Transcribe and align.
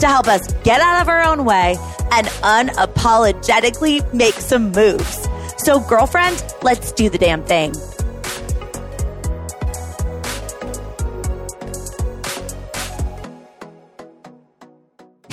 to 0.00 0.06
help 0.06 0.28
us 0.28 0.52
get 0.64 0.80
out 0.80 1.02
of 1.02 1.08
our 1.08 1.22
own 1.22 1.44
way 1.44 1.76
and 2.12 2.26
unapologetically 2.26 4.12
make 4.12 4.34
some 4.34 4.72
moves. 4.72 5.28
So, 5.58 5.80
girlfriend, 5.80 6.42
let's 6.62 6.92
do 6.92 7.08
the 7.08 7.18
damn 7.18 7.44
thing. 7.44 7.74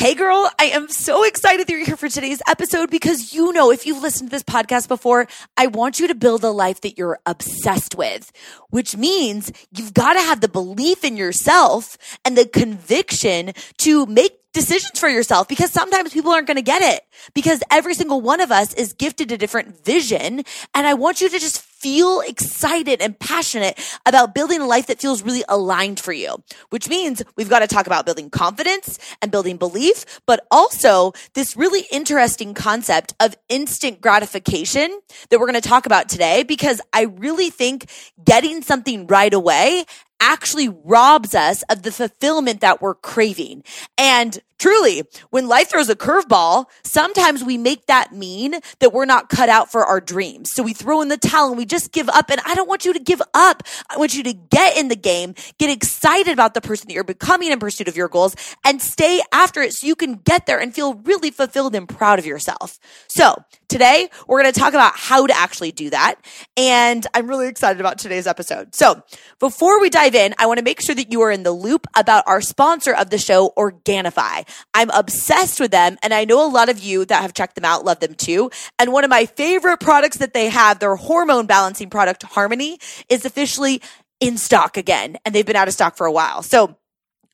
Hey 0.08 0.14
girl, 0.14 0.50
I 0.60 0.66
am 0.66 0.88
so 0.90 1.26
excited 1.26 1.68
that 1.68 1.74
you're 1.74 1.84
here 1.84 1.98
for 1.98 2.08
today's 2.08 2.42
episode 2.48 2.90
because 2.90 3.34
you 3.34 3.52
know, 3.52 3.72
if 3.72 3.86
you've 3.86 4.02
listened 4.02 4.30
to 4.30 4.36
this 4.36 4.44
podcast 4.44 4.88
before, 4.88 5.28
I 5.58 5.68
want 5.68 6.00
you 6.00 6.08
to 6.08 6.16
build 6.16 6.44
a 6.44 6.50
life 6.50 6.80
that 6.82 6.98
you're 6.98 7.20
obsessed 7.26 7.96
with, 7.96 8.32
which 8.70 8.96
means 8.96 9.52
you've 9.72 9.94
got 9.94 10.14
to 10.14 10.22
have 10.22 10.40
the 10.40 10.48
belief 10.48 11.04
in 11.04 11.18
yourself 11.18 11.98
and 12.24 12.38
the 12.38 12.46
conviction 12.46 13.54
to 13.80 14.06
make 14.06 14.38
decisions 14.54 15.00
for 15.00 15.10
yourself 15.10 15.48
because 15.48 15.72
sometimes 15.72 16.14
people 16.14 16.32
aren't 16.32 16.48
going 16.48 16.56
to 16.56 16.64
get 16.64 16.82
it 16.82 17.04
because 17.34 17.62
every 17.70 17.94
single 17.94 18.22
one 18.22 18.42
of 18.42 18.52
us 18.52 18.74
is 18.74 18.94
gifted 18.94 19.32
a 19.32 19.38
different 19.38 19.84
vision. 19.86 20.44
And 20.74 20.88
I 20.88 20.94
want 20.94 21.22
you 21.22 21.30
to 21.30 21.40
just 21.40 21.62
feel 21.62 22.22
excited 22.22 23.02
and 23.02 23.18
passionate 23.20 23.80
about 24.06 24.34
building 24.34 24.60
a 24.62 24.66
life 24.66 24.88
that 24.88 25.00
feels 25.00 25.22
really 25.22 25.44
aligned 25.48 26.00
for 26.00 26.12
you, 26.12 26.36
which 26.70 26.90
means 26.90 27.22
we've 27.36 27.50
got 27.50 27.60
to 27.60 27.68
talk 27.68 27.86
about 27.86 28.04
building 28.04 28.32
confidence 28.32 28.98
and 29.22 29.32
building 29.32 29.58
belief, 29.58 30.04
but 30.26 30.46
also 30.50 31.14
this 31.36 31.56
really 31.56 31.86
interesting 31.92 32.56
concept 32.56 33.14
of 33.20 33.38
instant 33.48 34.02
gratification 34.02 35.00
that 35.30 35.40
we're 35.40 35.48
going 35.48 35.62
to 35.62 35.70
talk 35.70 35.86
about 35.86 36.10
today 36.10 36.42
because 36.42 36.82
I 36.94 37.04
really 37.04 37.52
think 37.52 37.90
getting 38.26 38.64
something 38.64 39.06
right 39.06 39.34
away 39.34 39.86
actually 40.20 40.70
robs 40.70 41.36
us 41.36 41.64
of 41.70 41.84
the 41.84 41.92
fulfillment 41.92 42.62
that 42.62 42.82
we're 42.82 42.96
craving. 42.96 43.64
And 43.98 44.40
truly, 44.58 45.04
when 45.30 45.48
life 45.48 45.70
throws 45.70 45.90
a 45.90 45.96
curveball, 45.96 46.66
sometimes 46.84 47.44
we 47.44 47.58
make 47.58 47.86
that 47.88 48.12
mean 48.14 48.56
that 48.80 48.94
we're 48.94 49.06
not 49.06 49.30
cut 49.30 49.50
out 49.50 49.72
for 49.72 49.86
our 49.86 50.00
dreams. 50.00 50.52
So 50.52 50.64
we 50.64 50.74
throw 50.74 51.02
in 51.02 51.08
the 51.08 51.18
towel 51.18 51.50
and 51.50 51.58
we 51.58 51.66
just 51.66 51.92
give 51.92 52.10
up. 52.10 52.30
And 52.30 52.42
I 52.46 52.56
don't 52.56 52.68
want 52.68 52.86
you 52.86 52.94
to 52.94 53.00
give 53.00 53.22
up. 53.34 53.64
I 53.90 53.98
want 53.98 54.16
you 54.16 54.24
to 54.24 54.34
get 54.34 54.78
in 54.78 54.88
the 54.88 54.96
game, 54.96 55.36
get 55.58 55.70
excited 55.70 56.34
about 56.34 56.54
the 56.54 56.62
person 56.62 56.88
that 56.88 56.94
you're 56.94 57.04
becoming 57.04 57.52
in 57.52 57.60
pursuit 57.60 57.88
of 57.88 57.96
your 57.96 58.08
goals 58.08 58.36
and 58.66 58.82
stay 58.82 59.22
after 59.32 59.62
it 59.62 59.74
so 59.74 59.88
you 59.88 59.96
can 59.96 60.16
get 60.16 60.46
there 60.46 60.60
and 60.60 60.74
feel 60.74 60.96
really 60.96 61.32
fulfilled 61.32 61.76
and 61.76 61.88
proud 61.88 62.20
of 62.20 62.26
yourself. 62.26 62.80
So 63.08 63.36
today 63.68 64.10
we're 64.28 64.42
going 64.42 64.54
to 64.54 64.60
talk 64.60 64.74
about 64.74 64.94
how 64.96 65.28
to 65.28 65.36
actually 65.38 65.72
do 65.72 65.90
that. 65.90 66.16
And 66.56 67.06
I'm 67.14 67.28
really 67.28 67.48
excited 67.48 67.80
about 67.80 68.00
today's 68.00 68.28
episode. 68.28 68.76
So 68.76 69.02
before 69.40 69.80
we 69.82 69.90
dive 69.90 70.16
in, 70.16 70.34
I 70.38 70.48
want 70.48 70.58
to 70.60 70.64
make 70.64 70.82
sure 70.82 70.96
that 70.96 71.12
you 71.12 71.22
are 71.22 71.32
in 71.32 71.44
the 71.44 71.52
loop 71.52 71.88
about 71.96 72.24
our 72.28 72.42
sponsor 72.42 72.94
of 72.94 73.10
the 73.10 73.18
show, 73.18 73.54
Organifi. 73.58 74.47
I'm 74.74 74.90
obsessed 74.92 75.60
with 75.60 75.72
them. 75.72 75.98
And 76.04 76.14
I 76.14 76.26
know 76.26 76.46
a 76.46 76.50
lot 76.50 76.70
of 76.70 76.80
you 76.80 77.06
that 77.06 77.22
have 77.22 77.34
checked 77.34 77.56
them 77.56 77.66
out 77.66 77.86
love 77.86 78.00
them 78.00 78.14
too. 78.14 78.52
And 78.80 78.92
one 78.92 79.04
of 79.04 79.10
my 79.10 79.26
favorite 79.26 79.80
products 79.80 80.18
that 80.18 80.34
they 80.34 80.50
have, 80.50 80.80
their 80.80 80.96
hormone 80.96 81.46
balancing 81.46 81.90
product, 81.90 82.24
Harmony, 82.24 82.80
is 83.10 83.26
officially 83.26 83.82
in 84.20 84.38
stock 84.38 84.78
again. 84.78 85.18
And 85.26 85.34
they've 85.34 85.46
been 85.46 85.56
out 85.56 85.68
of 85.68 85.74
stock 85.74 85.96
for 85.96 86.06
a 86.06 86.12
while. 86.12 86.42
So 86.42 86.76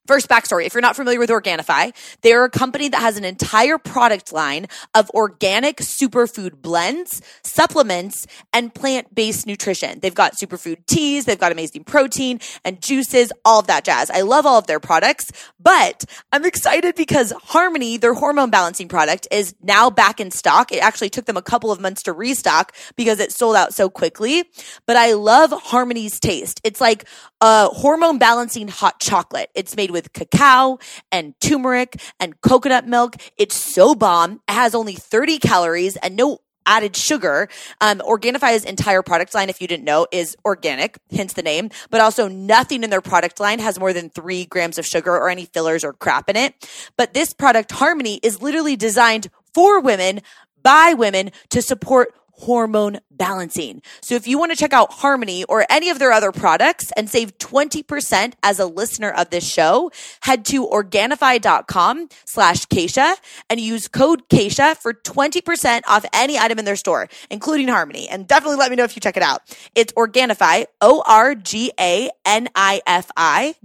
First 0.06 0.28
backstory. 0.28 0.66
If 0.66 0.74
you're 0.74 0.82
not 0.82 0.98
familiar 0.98 1.18
with 1.18 1.30
Organifi, 1.30 1.94
they 2.24 2.34
are 2.34 2.44
a 2.44 2.50
company 2.50 2.90
that 2.90 3.00
has 3.00 3.16
an 3.18 3.24
entire 3.24 3.78
product 3.78 4.34
line 4.34 4.68
of 4.94 5.10
organic 5.12 5.78
superfood 5.78 6.62
blends, 6.62 7.22
supplements, 7.46 8.28
and 8.52 8.76
plant-based 8.76 9.48
nutrition. 9.48 10.02
They've 10.02 10.14
got 10.14 10.34
superfood 10.34 10.86
teas, 10.88 11.24
they've 11.24 11.40
got 11.40 11.54
amazing 11.54 11.86
protein 11.86 12.42
and 12.66 12.82
juices, 12.82 13.32
all 13.46 13.62
of 13.62 13.68
that 13.68 13.86
jazz. 13.86 14.10
I 14.10 14.22
love 14.22 14.46
all 14.46 14.60
of 14.60 14.68
their 14.68 14.82
products, 14.82 15.32
but 15.58 16.04
I'm 16.34 16.44
excited 16.44 16.96
because 16.96 17.32
Harmony, 17.42 17.96
their 17.96 18.14
hormone 18.14 18.50
balancing 18.50 18.90
product, 18.90 19.26
is 19.32 19.56
now 19.64 19.90
back 19.90 20.20
in 20.20 20.32
stock. 20.32 20.74
It 20.74 20.84
actually 20.84 21.12
took 21.12 21.28
them 21.28 21.38
a 21.38 21.42
couple 21.42 21.72
of 21.72 21.80
months 21.80 22.04
to 22.04 22.12
restock 22.12 22.76
because 22.98 23.22
it 23.22 23.32
sold 23.32 23.56
out 23.56 23.74
so 23.74 23.90
quickly. 23.90 24.44
But 24.86 24.98
I 24.98 25.14
love 25.14 25.52
Harmony's 25.52 26.20
taste. 26.20 26.60
It's 26.66 26.82
like 26.82 27.06
a 27.40 27.68
hormone 27.68 28.18
balancing 28.18 28.68
hot 28.68 29.00
chocolate. 29.00 29.50
It's 29.56 29.78
made 29.78 29.93
with 29.94 30.12
cacao 30.12 30.80
and 31.12 31.34
turmeric 31.40 32.02
and 32.20 32.42
coconut 32.42 32.86
milk. 32.86 33.16
It's 33.38 33.56
so 33.56 33.96
bomb. 33.96 34.42
It 34.50 34.54
has 34.54 34.76
only 34.76 34.96
30 34.96 35.40
calories 35.40 35.96
and 35.96 36.18
no 36.18 36.40
added 36.66 36.96
sugar. 36.96 37.48
Um, 37.82 38.02
Organifi's 38.02 38.66
entire 38.66 39.02
product 39.02 39.34
line, 39.34 39.50
if 39.50 39.62
you 39.62 39.68
didn't 39.68 39.86
know, 39.86 40.08
is 40.12 40.36
organic, 40.46 40.98
hence 41.12 41.34
the 41.34 41.42
name, 41.42 41.70
but 41.90 42.02
also 42.02 42.28
nothing 42.28 42.84
in 42.84 42.90
their 42.90 43.02
product 43.02 43.40
line 43.40 43.60
has 43.60 43.80
more 43.80 43.94
than 43.94 44.10
three 44.10 44.46
grams 44.46 44.78
of 44.78 44.86
sugar 44.86 45.12
or 45.12 45.30
any 45.30 45.46
fillers 45.46 45.84
or 45.84 45.94
crap 45.94 46.30
in 46.30 46.36
it. 46.36 46.54
But 46.98 47.14
this 47.14 47.34
product, 47.34 47.72
Harmony, 47.72 48.20
is 48.24 48.42
literally 48.42 48.76
designed 48.76 49.30
for 49.54 49.80
women 49.82 50.22
by 50.64 50.94
women 50.94 51.32
to 51.50 51.62
support 51.62 52.14
hormone 52.34 53.00
balancing. 53.12 53.82
So 54.02 54.16
if 54.16 54.28
you 54.28 54.38
want 54.38 54.52
to 54.52 54.58
check 54.58 54.74
out 54.74 54.92
Harmony 54.92 55.44
or 55.46 55.66
any 55.70 55.90
of 55.90 56.00
their 56.00 56.12
other 56.12 56.32
products 56.32 56.92
and 56.98 57.10
save 57.10 57.38
20% 57.38 58.34
as 58.44 58.60
a 58.60 58.66
listener 58.66 59.12
of 59.12 59.30
this 59.30 59.48
show, 59.50 59.92
head 60.22 60.44
to 60.46 60.68
Organifi.com 60.68 62.10
slash 62.26 62.66
Kacia 62.66 63.16
and 63.50 63.60
use 63.60 63.88
code 63.88 64.28
Kacia 64.30 64.76
for 64.76 64.94
20% 64.94 65.82
off 65.88 66.06
any 66.14 66.38
item 66.38 66.60
in 66.60 66.66
their 66.66 66.76
store, 66.76 67.08
including 67.30 67.68
Harmony. 67.68 68.10
And 68.10 68.28
definitely 68.28 68.58
let 68.58 68.70
me 68.72 68.76
know 68.78 68.84
if 68.84 68.96
you 68.96 69.00
check 69.00 69.18
it 69.18 69.24
out. 69.24 69.42
It's 69.76 69.94
Organifi, 69.94 70.66
O-R-G-A-N-I-F-I 70.82 71.36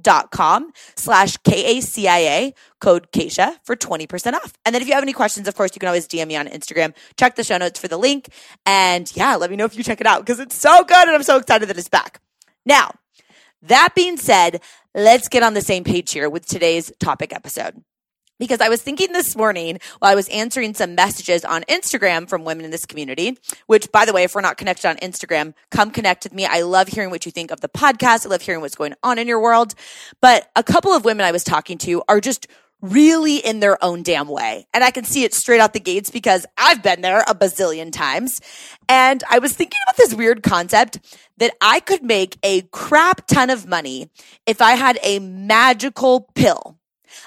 dot 0.00 0.31
com 0.31 0.73
slash 0.95 1.37
K-A-C-I-A 1.39 2.55
code 2.81 3.11
Kacia 3.12 3.56
for 3.65 3.77
20% 3.77 4.34
off. 4.34 4.53
And 4.65 4.75
then 4.75 4.83
if 4.83 4.89
you 4.89 4.94
have 4.94 5.03
any 5.03 5.12
questions, 5.12 5.49
of 5.49 5.55
course, 5.55 5.72
you 5.75 5.81
can 5.81 5.89
always 5.89 6.06
DM 6.06 6.28
me 6.28 6.37
on 6.37 6.47
Instagram. 6.47 6.94
Check 7.16 7.37
the 7.37 7.44
show 7.44 7.59
notes 7.59 7.78
for 7.81 7.89
the 7.89 7.99
link. 7.99 8.28
And 8.66 9.11
yeah, 9.16 9.37
let 9.37 9.50
me 9.50 9.56
know 9.56 9.65
if 9.65 9.77
you 9.77 9.84
check 9.84 10.00
it 10.00 10.06
out 10.06 10.25
because 10.25 10.41
it's 10.41 10.56
so 10.56 10.84
good 10.84 11.06
and 11.06 11.11
I'm 11.11 11.22
so 11.22 11.37
excited 11.37 11.69
that 11.69 11.78
it's 11.78 11.88
back. 11.88 12.21
Now, 12.65 12.93
that 13.62 13.94
being 13.94 14.17
said, 14.17 14.61
let's 14.94 15.28
get 15.28 15.43
on 15.43 15.55
the 15.55 15.61
same 15.61 15.84
page 15.84 16.12
here 16.12 16.28
with 16.28 16.47
today's 16.47 16.93
topic 17.00 17.34
episode. 17.34 17.83
Because 18.38 18.61
I 18.61 18.69
was 18.69 18.81
thinking 18.81 19.12
this 19.12 19.34
morning 19.37 19.81
while 19.99 20.12
I 20.12 20.15
was 20.15 20.28
answering 20.28 20.72
some 20.75 20.94
messages 20.94 21.44
on 21.44 21.62
Instagram 21.62 22.28
from 22.28 22.44
women 22.44 22.65
in 22.65 22.71
this 22.71 22.87
community, 22.87 23.37
which 23.67 23.91
by 23.91 24.05
the 24.05 24.12
way, 24.12 24.22
if 24.22 24.34
we're 24.34 24.43
not 24.43 24.56
connected 24.56 24.88
on 24.88 24.97
Instagram, 24.99 25.55
come 25.72 25.91
connect 25.91 26.22
with 26.22 26.33
me. 26.33 26.47
I 26.47 26.61
love 26.61 26.87
hearing 26.87 27.11
what 27.11 27.27
you 27.27 27.33
think 27.33 27.50
of 27.50 27.61
the 27.61 27.69
podcast. 27.69 28.25
I 28.25 28.28
love 28.28 28.43
hearing 28.43 28.61
what's 28.61 28.77
going 28.77 28.94
on 29.03 29.19
in 29.19 29.27
your 29.27 29.41
world. 29.41 29.75
But 30.21 30.50
a 30.55 30.62
couple 30.62 30.93
of 30.93 31.05
women 31.05 31.27
I 31.27 31.33
was 31.33 31.43
talking 31.43 31.78
to 31.78 32.03
are 32.09 32.21
just 32.21 32.47
really 32.81 33.37
in 33.37 33.61
their 33.61 33.83
own 33.83 34.03
damn 34.03 34.28
way. 34.28 34.66
And 34.72 34.84
I 34.84 34.91
can 34.91 35.05
see 35.05 35.25
it 35.25 35.34
straight 35.34 35.61
out 35.61 35.72
the 35.72 35.81
gates 35.81 36.11
because 36.11 36.47
I've 36.56 36.83
been 36.83 37.00
there 37.00 37.21
a 37.21 37.34
bazillion 37.34 37.93
times. 37.93 38.41
And 38.89 39.22
I 39.28 39.39
was 39.39 39.53
thinking 39.53 39.81
about 39.87 39.97
this 39.97 40.15
weird 40.15 40.43
concept 40.43 40.99
that 41.38 41.53
I 41.61 41.81
could 41.81 42.03
make 42.03 42.38
a 42.43 42.62
crap 42.72 43.27
ton 43.27 43.50
of 43.50 43.67
money 43.67 44.11
if 44.47 44.62
I 44.62 44.72
had 44.72 44.99
a 45.02 45.19
magical 45.19 46.31
pill. 46.35 46.79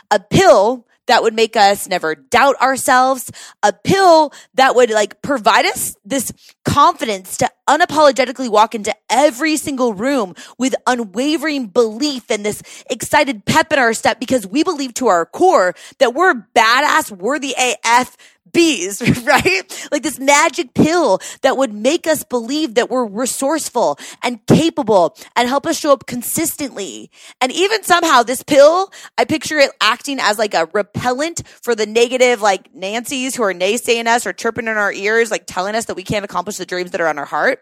A 0.10 0.20
pill 0.20 0.88
that 1.08 1.24
would 1.24 1.34
make 1.34 1.58
us 1.58 1.90
never 1.90 2.16
doubt 2.16 2.56
ourselves, 2.62 3.32
a 3.64 3.74
pill 3.74 4.32
that 4.54 4.76
would 4.76 4.90
like 4.90 5.22
provide 5.22 5.66
us 5.66 5.98
this 6.06 6.32
confidence 6.64 7.38
to 7.38 7.50
unapologetically 7.72 8.50
walk 8.50 8.76
into 8.76 8.94
every 9.10 9.56
single 9.56 9.94
room 9.94 10.36
with 10.58 10.76
unwavering 10.86 11.68
belief 11.68 12.30
and 12.30 12.46
this 12.46 12.62
excited 12.90 13.46
pep 13.46 13.72
in 13.72 13.80
our 13.80 13.94
step 13.94 14.20
because 14.20 14.46
we 14.46 14.64
believe 14.64 14.94
to 14.96 15.08
our 15.08 15.26
core 15.26 15.74
that 16.00 16.14
we're 16.14 16.34
badass, 16.56 17.12
worthy 17.12 17.56
AF 17.58 18.18
bees, 18.52 19.02
right? 19.26 19.88
Like 19.92 20.04
this 20.04 20.20
magic 20.20 20.74
pill 20.74 21.20
that 21.42 21.58
would 21.58 21.74
make 21.74 22.08
us 22.08 22.24
believe 22.24 22.76
that 22.76 22.90
we're 22.90 23.06
resourceful 23.06 23.98
and 24.24 24.46
capable 24.48 25.16
and 25.36 25.48
help 25.48 25.66
us 25.66 25.80
show 25.80 25.94
up 25.94 26.06
consistently. 26.06 27.10
And 27.40 27.52
even 27.52 27.84
somehow 27.84 28.24
this 28.24 28.44
pill, 28.44 28.92
I 29.18 29.26
picture 29.26 29.58
it 29.60 29.72
acting 29.82 30.20
as 30.20 30.38
like 30.38 30.54
a 30.54 30.68
repellent 30.74 31.48
for 31.62 31.76
the 31.76 31.86
negative, 31.86 32.42
like 32.42 32.74
Nancy's 32.74 33.36
who 33.36 33.44
are 33.44 33.54
naysaying 33.54 34.08
us 34.08 34.26
or 34.26 34.34
chirping 34.34 34.68
in 34.68 34.78
our 34.78 34.92
ears, 34.92 35.32
like 35.32 35.46
telling 35.46 35.76
us 35.76 35.86
that 35.86 35.96
we 35.96 36.04
can't 36.04 36.26
accomplish 36.26 36.58
the 36.58 36.66
dreams 36.66 36.92
that 36.92 37.02
are 37.02 37.08
on 37.08 37.18
our 37.18 37.26
heart. 37.26 37.61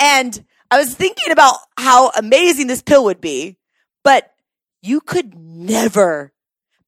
And 0.00 0.44
I 0.70 0.78
was 0.78 0.94
thinking 0.94 1.32
about 1.32 1.56
how 1.78 2.10
amazing 2.10 2.66
this 2.66 2.82
pill 2.82 3.04
would 3.04 3.20
be, 3.20 3.58
but 4.02 4.30
you 4.82 5.00
could 5.00 5.34
never 5.34 6.32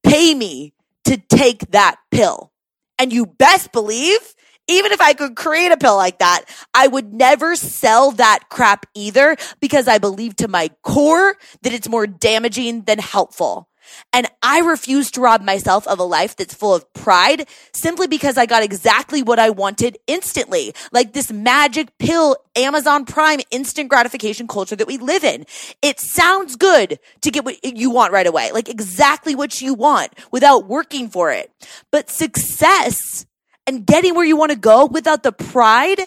pay 0.03 0.33
me 0.33 0.73
to 1.05 1.17
take 1.17 1.71
that 1.71 1.97
pill. 2.11 2.51
And 2.99 3.13
you 3.13 3.25
best 3.25 3.71
believe 3.71 4.35
even 4.67 4.91
if 4.91 4.99
I 5.01 5.13
could 5.13 5.35
create 5.35 5.71
a 5.71 5.77
pill 5.77 5.95
like 5.95 6.19
that, 6.19 6.43
I 6.73 6.87
would 6.87 7.13
never 7.13 7.55
sell 7.55 8.11
that 8.11 8.49
crap 8.49 8.85
either 8.93 9.37
because 9.61 9.87
I 9.87 9.97
believe 9.97 10.35
to 10.37 10.47
my 10.47 10.69
core 10.83 11.37
that 11.61 11.73
it's 11.73 11.87
more 11.87 12.05
damaging 12.05 12.83
than 12.83 12.99
helpful. 12.99 13.66
And 14.13 14.27
I 14.41 14.59
refuse 14.59 15.11
to 15.11 15.21
rob 15.21 15.41
myself 15.41 15.87
of 15.87 15.99
a 15.99 16.03
life 16.03 16.35
that's 16.35 16.53
full 16.53 16.73
of 16.73 16.91
pride 16.93 17.47
simply 17.73 18.07
because 18.07 18.37
I 18.37 18.45
got 18.45 18.63
exactly 18.63 19.21
what 19.21 19.39
I 19.39 19.49
wanted 19.49 19.97
instantly. 20.07 20.73
Like 20.91 21.13
this 21.13 21.31
magic 21.31 21.97
pill, 21.97 22.37
Amazon 22.55 23.05
Prime 23.05 23.39
instant 23.51 23.89
gratification 23.89 24.47
culture 24.47 24.75
that 24.75 24.87
we 24.87 24.97
live 24.97 25.23
in. 25.23 25.45
It 25.81 25.99
sounds 25.99 26.55
good 26.55 26.99
to 27.21 27.31
get 27.31 27.45
what 27.45 27.63
you 27.63 27.89
want 27.89 28.13
right 28.13 28.27
away, 28.27 28.51
like 28.51 28.69
exactly 28.69 29.35
what 29.35 29.61
you 29.61 29.73
want 29.73 30.13
without 30.31 30.67
working 30.67 31.09
for 31.09 31.31
it. 31.31 31.51
But 31.91 32.09
success 32.09 33.25
and 33.65 33.85
getting 33.85 34.15
where 34.15 34.25
you 34.25 34.37
want 34.37 34.51
to 34.51 34.57
go 34.57 34.85
without 34.85 35.23
the 35.23 35.31
pride 35.31 36.01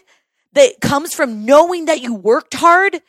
that 0.55 0.81
comes 0.81 1.15
from 1.15 1.45
knowing 1.45 1.85
that 1.85 2.01
you 2.01 2.15
worked 2.15 2.55
hard, 2.55 3.01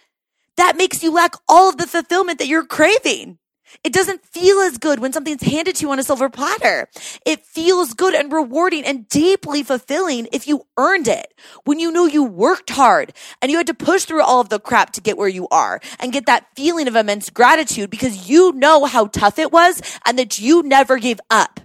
that 0.57 0.77
makes 0.77 1.01
you 1.01 1.12
lack 1.12 1.33
all 1.47 1.69
of 1.69 1.77
the 1.77 1.88
fulfillment 1.88 2.39
that 2.39 2.47
you're 2.47 2.65
craving. 2.65 3.39
It 3.83 3.94
doesn't 3.94 4.25
feel 4.25 4.59
as 4.59 4.77
good 4.77 5.00
when 5.00 5.13
something's 5.13 5.44
handed 5.44 5.75
to 5.75 5.85
you 5.85 5.91
on 5.91 6.00
a 6.00 6.03
silver 6.03 6.29
platter. 6.29 6.88
It 7.25 7.45
feels 7.45 7.94
good 7.94 8.13
and 8.13 8.31
rewarding 8.31 8.83
and 8.83 9.07
deeply 9.07 9.63
fulfilling 9.63 10.27
if 10.31 10.47
you 10.47 10.65
earned 10.77 11.07
it. 11.07 11.33
When 11.63 11.79
you 11.79 11.91
know 11.91 12.06
you 12.06 12.23
worked 12.23 12.69
hard 12.69 13.13
and 13.41 13.51
you 13.51 13.57
had 13.57 13.68
to 13.68 13.73
push 13.73 14.06
through 14.06 14.21
all 14.23 14.41
of 14.41 14.50
the 14.50 14.59
crap 14.59 14.91
to 14.94 15.01
get 15.01 15.18
where 15.18 15.27
you 15.27 15.47
are 15.50 15.79
and 16.00 16.13
get 16.13 16.25
that 16.25 16.47
feeling 16.56 16.88
of 16.88 16.95
immense 16.95 17.29
gratitude 17.29 17.89
because 17.89 18.29
you 18.29 18.51
know 18.53 18.85
how 18.85 19.07
tough 19.07 19.39
it 19.39 19.51
was 19.51 19.81
and 20.06 20.18
that 20.19 20.39
you 20.39 20.63
never 20.63 20.97
gave 20.97 21.19
up. 21.29 21.59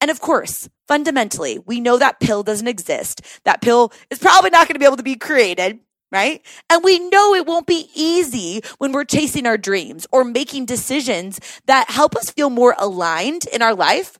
And 0.00 0.10
of 0.10 0.20
course, 0.20 0.68
fundamentally, 0.86 1.58
we 1.58 1.80
know 1.80 1.98
that 1.98 2.20
pill 2.20 2.42
doesn't 2.42 2.68
exist. 2.68 3.22
That 3.44 3.60
pill 3.60 3.92
is 4.10 4.18
probably 4.18 4.50
not 4.50 4.68
going 4.68 4.74
to 4.74 4.78
be 4.78 4.86
able 4.86 4.96
to 4.96 5.02
be 5.02 5.16
created. 5.16 5.80
Right? 6.10 6.40
And 6.70 6.82
we 6.82 6.98
know 6.98 7.34
it 7.34 7.46
won't 7.46 7.66
be 7.66 7.90
easy 7.94 8.62
when 8.78 8.92
we're 8.92 9.04
chasing 9.04 9.46
our 9.46 9.58
dreams 9.58 10.06
or 10.10 10.24
making 10.24 10.64
decisions 10.64 11.38
that 11.66 11.90
help 11.90 12.16
us 12.16 12.30
feel 12.30 12.48
more 12.48 12.74
aligned 12.78 13.44
in 13.52 13.60
our 13.60 13.74
life 13.74 14.18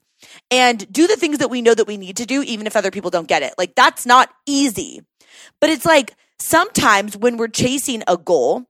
and 0.51 0.91
do 0.93 1.07
the 1.07 1.17
things 1.17 1.39
that 1.39 1.49
we 1.49 1.63
know 1.63 1.75
that 1.75 1.87
we 1.87 1.97
need 1.97 2.19
to 2.19 2.27
do, 2.27 2.43
even 2.43 2.67
if 2.67 2.77
other 2.77 2.91
people 2.91 3.11
don't 3.11 3.29
get 3.29 3.43
it. 3.43 3.55
Like 3.57 3.75
that's 3.75 4.05
not 4.05 4.31
easy. 4.47 5.01
But 5.61 5.71
it's 5.71 5.87
like 5.87 6.15
sometimes 6.39 7.17
when 7.17 7.37
we're 7.37 7.49
chasing 7.49 8.03
a 8.07 8.17
goal, 8.17 8.67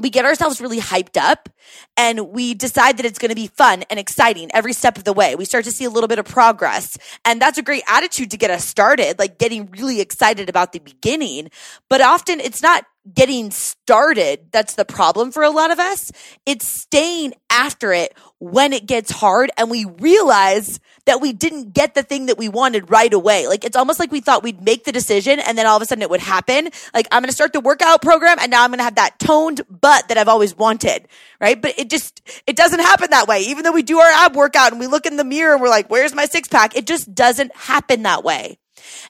we 0.00 0.10
get 0.10 0.24
ourselves 0.24 0.60
really 0.60 0.80
hyped 0.80 1.20
up 1.20 1.48
and 1.96 2.30
we 2.30 2.54
decide 2.54 2.96
that 2.96 3.06
it's 3.06 3.18
going 3.18 3.28
to 3.28 3.34
be 3.34 3.48
fun 3.48 3.84
and 3.90 4.00
exciting 4.00 4.50
every 4.54 4.72
step 4.72 4.96
of 4.96 5.04
the 5.04 5.12
way. 5.12 5.34
We 5.34 5.44
start 5.44 5.64
to 5.64 5.70
see 5.72 5.84
a 5.84 5.90
little 5.90 6.08
bit 6.08 6.18
of 6.18 6.24
progress. 6.24 6.96
And 7.24 7.40
that's 7.40 7.58
a 7.58 7.62
great 7.62 7.82
attitude 7.86 8.30
to 8.30 8.38
get 8.38 8.50
us 8.50 8.64
started, 8.64 9.18
like 9.18 9.38
getting 9.38 9.70
really 9.72 10.00
excited 10.00 10.48
about 10.48 10.72
the 10.72 10.78
beginning. 10.78 11.50
But 11.90 12.00
often 12.00 12.40
it's 12.40 12.62
not 12.62 12.84
getting 13.14 13.50
started 13.50 14.40
that's 14.52 14.74
the 14.74 14.84
problem 14.84 15.32
for 15.32 15.42
a 15.42 15.50
lot 15.50 15.70
of 15.70 15.78
us. 15.78 16.12
It's 16.44 16.68
staying 16.68 17.32
after 17.48 17.92
it 17.92 18.14
when 18.38 18.72
it 18.72 18.86
gets 18.86 19.10
hard 19.10 19.50
and 19.56 19.70
we 19.70 19.84
realize 19.84 20.80
that 21.06 21.20
we 21.20 21.32
didn't 21.32 21.72
get 21.72 21.94
the 21.94 22.02
thing 22.02 22.26
that 22.26 22.36
we 22.38 22.48
wanted 22.48 22.90
right 22.90 23.12
away. 23.12 23.46
Like 23.46 23.64
it's 23.64 23.76
almost 23.76 23.98
like 23.98 24.12
we 24.12 24.20
thought 24.20 24.42
we'd 24.42 24.62
make 24.62 24.84
the 24.84 24.92
decision 24.92 25.40
and 25.40 25.56
then 25.56 25.66
all 25.66 25.76
of 25.76 25.82
a 25.82 25.86
sudden 25.86 26.02
it 26.02 26.10
would 26.10 26.20
happen. 26.20 26.68
Like 26.92 27.08
I'm 27.10 27.22
going 27.22 27.28
to 27.28 27.34
start 27.34 27.52
the 27.52 27.60
workout 27.60 28.02
program 28.02 28.38
and 28.38 28.50
now 28.50 28.64
I'm 28.64 28.70
going 28.70 28.78
to 28.78 28.84
have 28.84 28.96
that 28.96 29.18
toned 29.18 29.62
butt 29.68 30.08
that 30.08 30.18
I've 30.18 30.28
always 30.28 30.56
wanted. 30.56 31.08
Right. 31.40 31.60
But 31.60 31.78
it 31.78 31.88
just, 31.88 32.20
it 32.46 32.54
doesn't 32.54 32.80
happen 32.80 33.10
that 33.10 33.26
way. 33.26 33.40
Even 33.42 33.64
though 33.64 33.72
we 33.72 33.82
do 33.82 33.98
our 33.98 34.10
ab 34.24 34.36
workout 34.36 34.72
and 34.72 34.80
we 34.80 34.86
look 34.86 35.06
in 35.06 35.16
the 35.16 35.24
mirror 35.24 35.54
and 35.54 35.62
we're 35.62 35.68
like, 35.68 35.90
where's 35.90 36.14
my 36.14 36.26
six 36.26 36.48
pack? 36.48 36.76
It 36.76 36.86
just 36.86 37.14
doesn't 37.14 37.54
happen 37.56 38.02
that 38.02 38.24
way. 38.24 38.58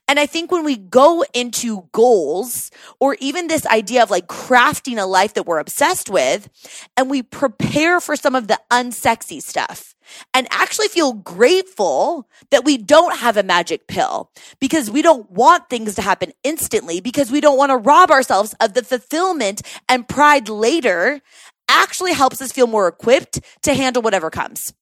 And 0.09 0.19
I 0.19 0.27
think 0.27 0.51
when 0.51 0.65
we 0.65 0.77
go 0.77 1.25
into 1.35 1.89
goals 1.93 2.71
or 2.99 3.17
even 3.21 3.47
this 3.47 3.67
idea 3.67 4.03
of 4.03 4.11
like 4.11 4.27
crafting 4.27 4.99
a 5.01 5.07
life 5.07 5.35
that 5.35 5.47
we're 5.47 5.59
obsessed 5.59 6.11
with 6.11 6.49
and 6.97 7.11
we 7.11 7.23
prepare 7.23 8.01
for 8.01 8.17
some 8.17 8.35
of 8.35 8.49
the 8.49 8.59
unsexy 8.71 9.43
stuff 9.43 9.95
and 10.35 10.49
actually 10.51 10.89
feel 10.89 11.13
grateful 11.13 12.29
that 12.51 12.65
we 12.65 12.77
don't 12.77 13.19
have 13.19 13.37
a 13.37 13.43
magic 13.43 13.87
pill 13.87 14.31
because 14.61 14.91
we 14.91 15.03
don't 15.03 15.31
want 15.31 15.69
things 15.69 15.95
to 15.95 16.03
happen 16.03 16.33
instantly 16.43 17.01
because 17.01 17.31
we 17.31 17.41
don't 17.41 17.59
want 17.59 17.71
to 17.71 17.77
rob 17.77 18.11
ourselves 18.11 18.55
of 18.61 18.75
the 18.75 18.83
fulfillment 18.83 19.63
and 19.89 20.09
pride 20.09 20.49
later 20.49 21.21
actually 21.69 22.13
helps 22.13 22.43
us 22.43 22.53
feel 22.53 22.67
more 22.67 22.89
equipped 22.89 23.41
to 23.63 23.75
handle 23.75 24.03
whatever 24.03 24.31
comes. 24.31 24.75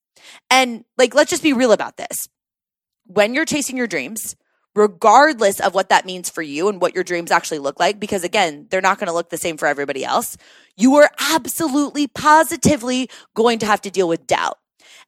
And 0.51 0.85
like, 0.97 1.15
let's 1.15 1.31
just 1.31 1.43
be 1.43 1.53
real 1.53 1.73
about 1.73 1.97
this. 1.97 2.29
When 3.07 3.35
you're 3.35 3.45
chasing 3.45 3.77
your 3.77 3.87
dreams, 3.87 4.37
regardless 4.75 5.61
of 5.61 5.75
what 5.75 5.89
that 5.89 6.07
means 6.07 6.31
for 6.31 6.43
you 6.43 6.69
and 6.69 6.81
what 6.81 6.95
your 6.95 7.05
dreams 7.05 7.31
actually 7.31 7.59
look 7.59 7.81
like, 7.81 7.99
because 7.99 8.25
again, 8.25 8.67
they're 8.71 8.81
not 8.81 8.99
going 8.99 9.09
to 9.09 9.15
look 9.15 9.31
the 9.31 9.37
same 9.37 9.57
for 9.57 9.67
everybody 9.67 10.05
else. 10.05 10.37
You 10.77 10.97
are 10.97 11.11
absolutely 11.19 12.07
positively 12.07 13.11
going 13.35 13.59
to 13.61 13.67
have 13.67 13.81
to 13.83 13.91
deal 13.91 14.09
with 14.09 14.27
doubt. 14.27 14.59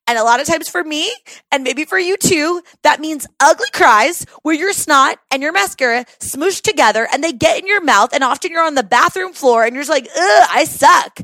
And 0.06 0.18
a 0.18 0.24
lot 0.24 0.40
of 0.40 0.46
times 0.46 0.68
for 0.68 0.82
me, 0.82 1.12
and 1.52 1.62
maybe 1.62 1.84
for 1.84 1.98
you 1.98 2.16
too, 2.16 2.62
that 2.82 3.00
means 3.00 3.28
ugly 3.38 3.68
cries 3.72 4.24
where 4.42 4.54
your 4.54 4.72
snot 4.72 5.18
and 5.30 5.42
your 5.42 5.52
mascara 5.52 6.04
smoosh 6.18 6.62
together 6.62 7.06
and 7.12 7.22
they 7.22 7.32
get 7.32 7.60
in 7.60 7.66
your 7.66 7.80
mouth. 7.80 8.12
And 8.12 8.24
often 8.24 8.50
you're 8.50 8.64
on 8.64 8.74
the 8.74 8.82
bathroom 8.82 9.32
floor 9.32 9.64
and 9.64 9.74
you're 9.74 9.84
just 9.84 9.90
like, 9.90 10.08
ugh, 10.08 10.48
I 10.50 10.64
suck. 10.64 11.20